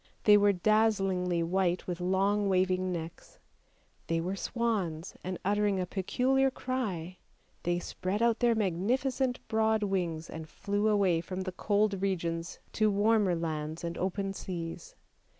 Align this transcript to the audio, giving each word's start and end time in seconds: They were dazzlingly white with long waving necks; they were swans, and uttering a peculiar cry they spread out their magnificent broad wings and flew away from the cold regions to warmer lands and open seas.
They 0.23 0.35
were 0.35 0.51
dazzlingly 0.51 1.43
white 1.43 1.85
with 1.85 2.01
long 2.01 2.49
waving 2.49 2.91
necks; 2.91 3.37
they 4.07 4.19
were 4.19 4.35
swans, 4.35 5.15
and 5.23 5.37
uttering 5.45 5.79
a 5.79 5.85
peculiar 5.85 6.49
cry 6.49 7.17
they 7.61 7.77
spread 7.77 8.19
out 8.19 8.39
their 8.39 8.55
magnificent 8.55 9.47
broad 9.47 9.83
wings 9.83 10.27
and 10.27 10.49
flew 10.49 10.87
away 10.87 11.21
from 11.21 11.41
the 11.41 11.51
cold 11.51 12.01
regions 12.01 12.57
to 12.71 12.89
warmer 12.89 13.35
lands 13.35 13.83
and 13.83 13.95
open 13.95 14.33
seas. 14.33 14.95